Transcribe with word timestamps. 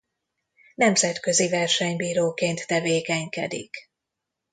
Nemzetközi 0.75 1.49
versenybíróként 1.49 2.65
tevékenykedik. 2.67 3.89